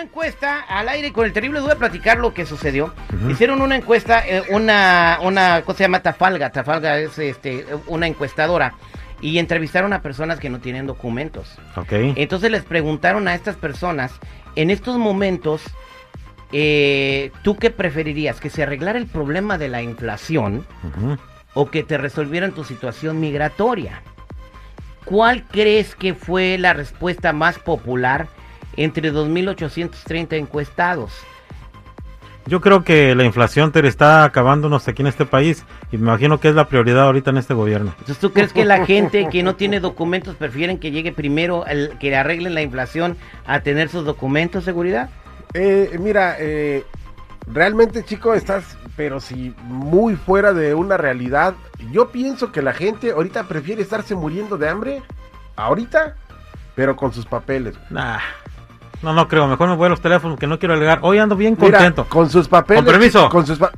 [0.00, 1.60] una encuesta al aire con el terrible.
[1.60, 2.94] Voy a platicar lo que sucedió.
[3.28, 6.50] Hicieron una encuesta, eh, una, una cosa se llama Tafalga.
[6.50, 8.74] Tafalga es este, una encuestadora.
[9.20, 11.58] Y entrevistaron a personas que no tienen documentos.
[11.76, 11.92] Ok.
[12.16, 14.12] Entonces les preguntaron a estas personas,
[14.56, 15.62] en estos momentos,
[16.52, 18.40] eh, ¿tú qué preferirías?
[18.40, 20.66] ¿Que se arreglara el problema de la inflación
[21.52, 24.02] o que te resolvieran tu situación migratoria?
[25.04, 28.28] ¿Cuál crees que fue la respuesta más popular
[28.76, 31.12] entre 2.830 encuestados?
[32.46, 36.40] Yo creo que la inflación te está acabándonos aquí en este país y me imagino
[36.40, 37.90] que es la prioridad ahorita en este gobierno.
[37.90, 41.96] Entonces, ¿tú crees que la gente que no tiene documentos prefieren que llegue primero el
[42.00, 45.10] que arreglen la inflación a tener sus documentos, seguridad?
[45.54, 46.84] Eh, mira, eh,
[47.46, 51.54] realmente chico, estás, pero si muy fuera de una realidad.
[51.92, 55.02] Yo pienso que la gente ahorita prefiere estarse muriendo de hambre,
[55.56, 56.16] ahorita,
[56.74, 57.76] pero con sus papeles.
[57.90, 58.18] Nah.
[59.02, 59.46] No, no creo.
[59.46, 60.98] Mejor me voy a los teléfonos que no quiero alegar.
[61.02, 62.04] Hoy ando bien Mira, contento.
[62.08, 62.82] con sus papeles.
[62.84, 63.28] Con permiso.
[63.28, 63.72] Con sus pa-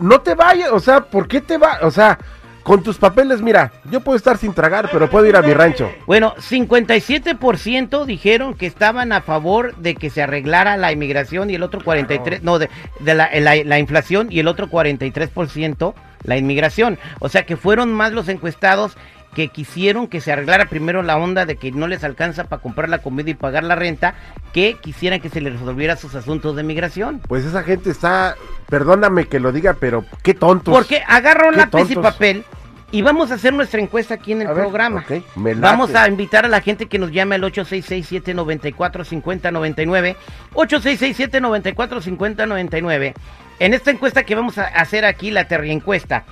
[0.00, 1.78] no te vayas, o sea, ¿por qué te va?
[1.82, 2.18] O sea,
[2.62, 5.90] con tus papeles, mira, yo puedo estar sin tragar, pero puedo ir a mi rancho.
[6.06, 11.62] Bueno, 57% dijeron que estaban a favor de que se arreglara la inmigración y el
[11.62, 12.68] otro 43, no, de,
[13.00, 16.98] de la, la- la inflación y el otro 43% la inmigración.
[17.20, 18.96] O sea que fueron más los encuestados
[19.38, 22.88] que quisieron que se arreglara primero la onda de que no les alcanza para comprar
[22.88, 24.16] la comida y pagar la renta,
[24.52, 27.20] que quisieran que se les resolviera sus asuntos de migración.
[27.20, 28.34] Pues esa gente está,
[28.68, 30.74] perdóname que lo diga, pero qué tontos.
[30.74, 32.02] Porque qué lápiz y tontos.
[32.02, 32.44] papel
[32.90, 35.04] y vamos a hacer nuestra encuesta aquí en el A programa.
[35.36, 40.16] Vamos a invitar a la gente que nos llame al 866-794-5099.
[40.54, 43.14] 866-794-5099.
[43.60, 46.24] En esta encuesta que vamos a hacer aquí, la Terry encuesta,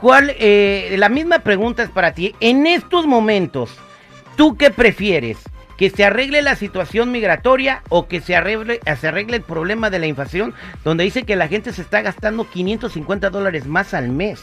[0.00, 2.34] ¿cuál, eh, la misma pregunta es para ti.
[2.40, 3.70] En estos momentos,
[4.36, 5.38] ¿tú qué prefieres?
[5.76, 9.98] ¿Que se arregle la situación migratoria o que se arregle, se arregle el problema de
[9.98, 10.54] la inflación?
[10.84, 14.42] Donde dice que la gente se está gastando 550 dólares más al mes.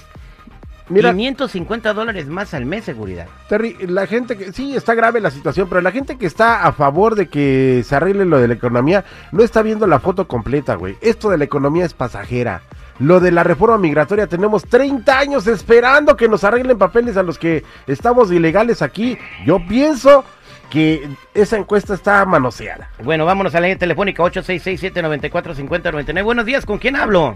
[0.90, 3.28] Mira, 550 dólares más al mes, seguridad.
[3.48, 6.74] Terry, la gente que sí está grave la situación, pero la gente que está a
[6.74, 10.76] favor de que se arregle lo de la economía no está viendo la foto completa,
[10.76, 10.98] güey.
[11.02, 12.62] Esto de la economía es pasajera.
[13.00, 17.40] Lo de la reforma migratoria, tenemos 30 años esperando que nos arreglen papeles a los
[17.40, 19.18] que estamos ilegales aquí.
[19.46, 20.24] Yo pienso
[20.70, 22.90] que esa encuesta está manoseada.
[23.04, 26.24] Bueno, vámonos a la línea telefónica 866-794-5099.
[26.24, 27.36] Buenos días, ¿con quién hablo?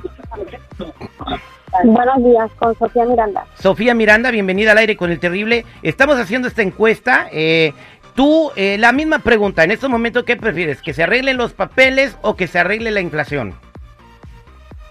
[1.84, 3.46] Buenos días, con Sofía Miranda.
[3.60, 5.66] Sofía Miranda, bienvenida al aire con el terrible.
[5.84, 7.28] Estamos haciendo esta encuesta.
[7.32, 7.74] eh,
[8.16, 10.82] tú, eh, la misma pregunta, en estos momentos, ¿qué prefieres?
[10.82, 13.54] ¿Que se arreglen los papeles o que se arregle la inflación?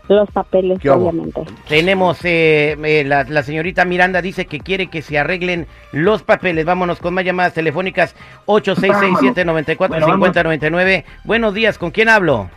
[0.08, 1.42] Los papeles, obviamente.
[1.68, 6.64] Tenemos, eh, eh, la, la señorita Miranda dice que quiere que se arreglen los papeles.
[6.64, 8.14] Vámonos con más llamadas telefónicas
[8.46, 11.02] 866-794-5099.
[11.24, 12.48] Buenos días, ¿con quién hablo?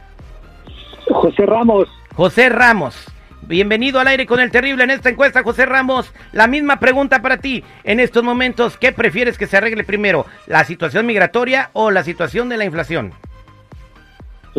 [1.10, 3.08] José Ramos, José Ramos.
[3.42, 6.14] Bienvenido al aire con el terrible en esta encuesta, José Ramos.
[6.34, 7.64] La misma pregunta para ti.
[7.84, 10.28] En estos momentos, ¿qué prefieres que se arregle primero?
[10.46, 13.12] ¿La situación migratoria o la situación de la inflación?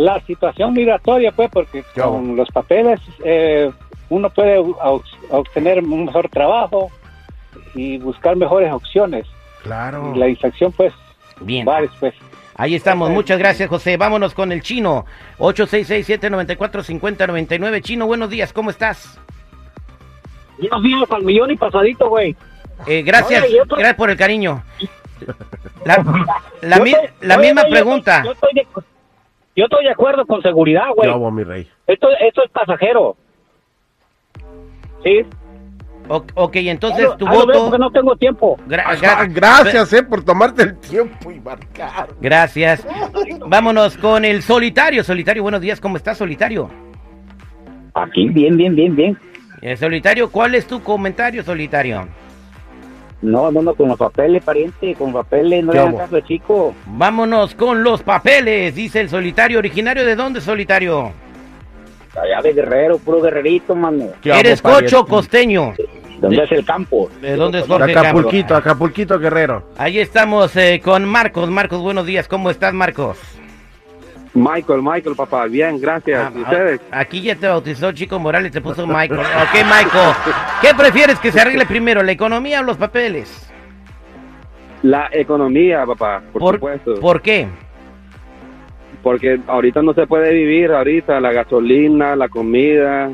[0.04, 3.70] La situación migratoria, pues, porque con los papeles eh,
[4.08, 4.58] uno puede
[5.30, 6.90] obtener un mejor trabajo
[7.74, 9.26] y buscar mejores opciones.
[9.62, 10.14] Claro.
[10.16, 10.92] La inflación, pues,
[11.40, 11.66] Bien.
[11.68, 12.14] va después.
[12.56, 13.10] Ahí estamos.
[13.10, 13.96] Muchas gracias, José.
[13.96, 15.04] Vámonos con el chino.
[15.38, 17.80] 866-794-5099.
[17.82, 18.52] Chino, buenos días.
[18.52, 19.18] ¿Cómo estás?
[20.58, 22.36] Buenos días, al millón y pasadito, güey.
[22.86, 23.42] Eh, gracias.
[23.44, 24.62] Oye, yo estoy- Gracias por el cariño.
[25.84, 25.96] La,
[26.62, 28.16] la Yo mi- estoy- la oye, misma yo pregunta.
[28.18, 28.66] estoy- Yo estoy, de,
[29.60, 31.10] yo estoy de acuerdo con seguridad, ¿Qué güey.
[31.10, 31.68] hago, mi rey?
[31.86, 33.16] Esto, esto es pasajero.
[35.04, 35.20] Sí.
[36.08, 37.64] O- ok, entonces tu voto.
[37.64, 38.56] porque no tengo tiempo.
[38.66, 42.08] Gra- gra- gracias, eh, por tomarte el tiempo y marcar.
[42.20, 42.84] Gracias.
[43.46, 45.04] Vámonos con el solitario.
[45.04, 45.80] Solitario, buenos días.
[45.80, 46.68] ¿Cómo estás, solitario?
[47.94, 49.18] Aquí, bien, bien, bien, bien.
[49.62, 52.08] Eh, solitario, ¿cuál es tu comentario, solitario?
[53.22, 56.74] No, no, no, con los papeles, pariente, con papeles, no ¿Qué le hagan caso, chico.
[56.86, 59.58] Vámonos con los papeles, dice el solitario.
[59.58, 61.12] ¿Originario de dónde, solitario?
[62.16, 64.06] Allá de Guerrero, puro guerrerito, mano.
[64.22, 64.84] ¿Qué hago, ¿Eres pariente?
[64.84, 65.74] cocho costeño?
[66.20, 67.10] ¿Dónde es el campo?
[67.20, 68.54] ¿De dónde es De Jorge Acapulquito?
[68.56, 69.64] Acapulquito Guerrero.
[69.78, 71.48] Ahí estamos eh, con Marcos.
[71.50, 72.28] Marcos, buenos días.
[72.28, 73.18] ¿Cómo estás, Marcos?
[74.32, 76.26] Michael, Michael, papá, bien, gracias.
[76.28, 76.80] Ah, ¿Y ustedes?
[76.92, 79.20] ah, Aquí ya te bautizó Chico Morales, te puso Michael.
[79.20, 80.14] Ok, Michael.
[80.60, 83.50] ¿Qué prefieres que se arregle primero, la economía o los papeles?
[84.82, 86.94] La economía, papá, por, supuesto.
[87.00, 87.48] ¿Por qué?
[89.02, 93.10] Porque ahorita no se puede vivir, ahorita la gasolina, la comida,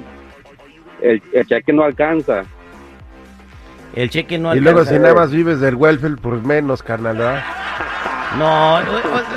[1.01, 2.45] el, el cheque no alcanza.
[3.95, 4.97] El cheque no y luego alcanza.
[4.99, 7.43] si nada más vives del welfare, pues menos, carnal, ¿verdad?
[8.39, 8.83] No, o- o-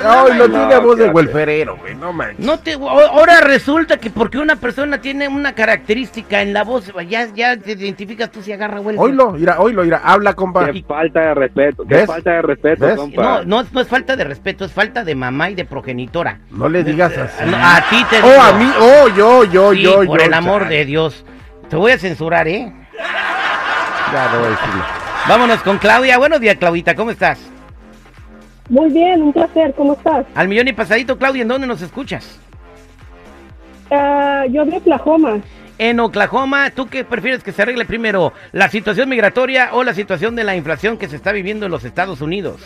[0.04, 2.44] Ay, no no, tiene voz de huelferero, güey, no manches.
[2.44, 7.26] No te, ahora resulta que porque una persona tiene una característica en la voz, ya,
[7.34, 9.00] ya te identificas tú si agarra vuelta.
[9.00, 10.70] Oílo, mira, oílo, mira, habla, compa.
[10.70, 12.06] Qué falta de respeto, qué ¿Ves?
[12.06, 12.96] falta de respeto, ¿Ves?
[12.96, 13.22] compa.
[13.22, 16.38] No, no, no es falta de respeto, es falta de mamá y de progenitora.
[16.50, 17.44] No le digas así.
[17.50, 18.40] No, a ti te Oh, digo.
[18.42, 20.26] a mí, oh, yo, yo, Sí, yo, por yo.
[20.26, 20.76] el amor chale.
[20.76, 21.24] de Dios.
[21.68, 22.72] Te voy a censurar, ¿eh?
[24.12, 24.84] Ya no voy a decirlo.
[25.28, 26.18] Vámonos con Claudia.
[26.18, 27.38] Buenos días, Claudita, ¿cómo estás?
[28.70, 29.74] Muy bien, un placer.
[29.76, 30.24] ¿Cómo estás?
[30.34, 32.40] Al millón y pasadito, Claudia, ¿en dónde nos escuchas?
[33.90, 35.40] Ah, yo de Oklahoma.
[35.76, 38.32] En Oklahoma, ¿tú qué prefieres que se arregle primero?
[38.52, 41.84] ¿La situación migratoria o la situación de la inflación que se está viviendo en los
[41.84, 42.60] Estados Unidos?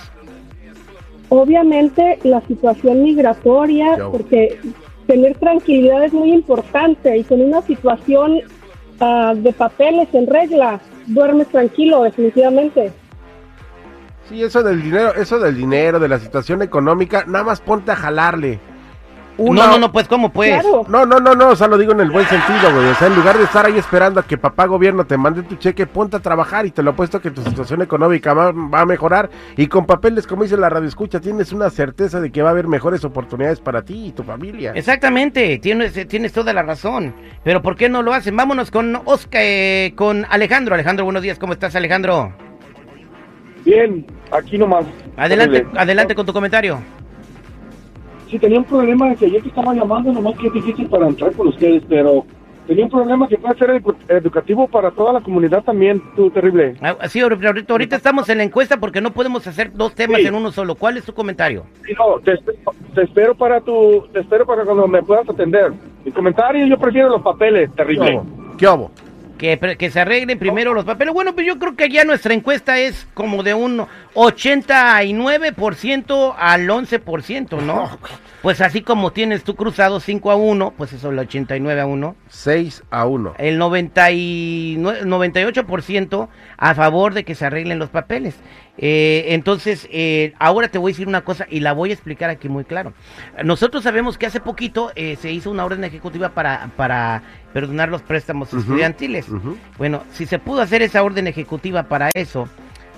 [1.30, 4.12] Obviamente la situación migratoria, Yo.
[4.12, 4.58] porque
[5.06, 8.42] tener tranquilidad es muy importante y con una situación
[9.00, 12.92] ah, de papeles en regla, duermes tranquilo definitivamente.
[14.28, 17.96] Sí, eso del dinero, eso del dinero, de la situación económica, nada más ponte a
[17.96, 18.58] jalarle.
[19.36, 20.52] Una- No, no, no, pues, ¿cómo pues?
[20.62, 20.84] Claro.
[20.88, 22.86] No, no, no, no, o sea, lo digo en el buen sentido, güey.
[22.86, 25.56] O sea, en lugar de estar ahí esperando a que papá gobierno te mande tu
[25.56, 28.86] cheque, ponte a trabajar y te lo apuesto que tu situación económica va, va a
[28.86, 29.28] mejorar.
[29.56, 32.52] Y con papeles, como dice la radio escucha, tienes una certeza de que va a
[32.52, 34.70] haber mejores oportunidades para ti y tu familia.
[34.76, 37.12] Exactamente, tienes, tienes toda la razón.
[37.42, 38.36] Pero ¿por qué no lo hacen?
[38.36, 40.76] Vámonos con Oscar, eh, con Alejandro.
[40.76, 42.32] Alejandro, buenos días, ¿cómo estás, Alejandro?
[43.64, 44.84] Bien, aquí nomás.
[45.16, 46.78] Adelante, adelante con tu comentario.
[48.28, 51.06] Sí, tenía un problema de que ayer te estaba llamando, nomás que es difícil para
[51.08, 52.25] entrar con ustedes, pero
[52.66, 56.75] tenía un problema que puede ser edu- educativo para toda la comunidad también, tú, terrible.
[56.81, 60.26] Ah, Sí, ahorita, estamos en la encuesta porque no podemos hacer dos temas Sí.
[60.26, 60.75] en uno solo.
[60.75, 61.64] ¿Cuál es tu comentario?
[61.87, 62.56] Sí, no, te, espe-
[62.94, 65.72] te espero para tu, te espero para cuando me puedas atender.
[66.05, 68.20] Mi comentario, yo prefiero los papeles, ¿Qué terrible.
[68.58, 68.90] ¿Qué obo?
[69.38, 71.12] Que, que se arreglen primero los papeles.
[71.12, 77.62] Bueno, pues yo creo que ya nuestra encuesta es como de un 89% al 11%,
[77.62, 77.98] ¿no?
[78.42, 81.86] Pues así como tienes tú cruzado 5 a 1, pues eso es el 89 a
[81.86, 82.16] 1.
[82.28, 83.34] 6 a 1.
[83.38, 88.36] El 99 98% a favor de que se arreglen los papeles.
[88.76, 92.30] Eh, entonces, eh, ahora te voy a decir una cosa y la voy a explicar
[92.30, 92.92] aquí muy claro.
[93.44, 97.22] Nosotros sabemos que hace poquito eh, se hizo una orden ejecutiva para, para
[97.52, 99.26] perdonar los préstamos estudiantiles.
[99.78, 102.48] Bueno, si se pudo hacer esa orden ejecutiva para eso,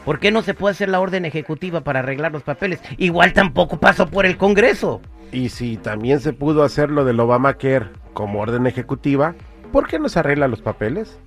[0.05, 2.81] ¿por qué no se puede hacer la orden ejecutiva para arreglar los papeles?
[2.96, 5.02] Igual tampoco pasó por el Congreso.
[5.32, 9.34] Y si también se pudo hacer lo del Obamacare como orden ejecutiva,
[9.73, 11.19] ¿por qué no se arreglan los papeles?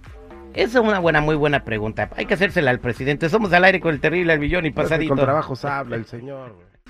[0.53, 2.09] Esa es una buena, muy buena pregunta.
[2.15, 3.29] Hay que hacérsela al presidente.
[3.29, 5.15] Somos al aire con el terrible al millón y pasadito.
[5.15, 6.68] Con trabajos habla el señor.